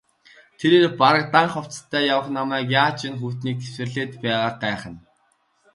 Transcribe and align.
Тэрээр 0.59 0.87
бараг 0.99 1.25
дан 1.33 1.47
хувцастай 1.53 2.03
явах 2.13 2.27
намайг 2.37 2.67
яаж 2.83 2.99
энэ 3.07 3.19
хүйтнийг 3.21 3.57
тэсвэрлээд 3.61 4.11
байгааг 4.23 4.55
гайхна. 4.63 4.97